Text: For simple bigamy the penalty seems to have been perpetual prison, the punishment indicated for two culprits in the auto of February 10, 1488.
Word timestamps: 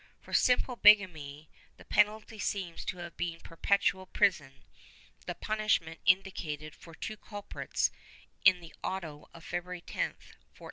For 0.19 0.33
simple 0.33 0.77
bigamy 0.77 1.47
the 1.77 1.85
penalty 1.85 2.39
seems 2.39 2.83
to 2.85 2.97
have 2.97 3.15
been 3.17 3.39
perpetual 3.39 4.07
prison, 4.07 4.63
the 5.27 5.35
punishment 5.35 5.99
indicated 6.07 6.73
for 6.73 6.95
two 6.95 7.17
culprits 7.17 7.91
in 8.43 8.61
the 8.61 8.73
auto 8.83 9.29
of 9.31 9.43
February 9.45 9.81
10, 9.81 10.01
1488. 10.05 10.39